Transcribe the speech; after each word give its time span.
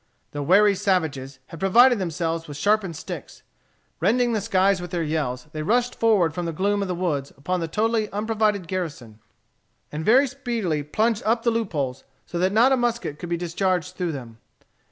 The 0.31 0.41
wary 0.41 0.73
savages 0.73 1.37
had 1.49 1.59
provided 1.59 1.99
themselves 1.99 2.47
with 2.47 2.57
sharpened 2.57 2.95
sticks. 2.95 3.43
Rending 3.99 4.33
the 4.33 4.41
skies 4.41 4.81
with 4.81 4.89
their 4.89 5.03
yells, 5.03 5.45
they 5.51 5.61
rushed 5.61 5.93
forward 5.93 6.33
from 6.33 6.47
the 6.47 6.51
gloom 6.51 6.81
of 6.81 6.87
the 6.87 6.95
woods 6.95 7.29
upon 7.37 7.59
the 7.59 7.67
totally 7.67 8.11
unprovided 8.11 8.67
garrison, 8.67 9.19
and 9.91 10.03
very 10.03 10.25
speedily 10.25 10.81
plugged 10.81 11.21
up 11.23 11.43
the 11.43 11.51
loop 11.51 11.73
holes, 11.73 12.03
so 12.25 12.39
that 12.39 12.51
not 12.51 12.71
a 12.71 12.77
musket 12.77 13.19
could 13.19 13.29
be 13.29 13.37
discharged 13.37 13.95
through 13.95 14.13
them. 14.13 14.39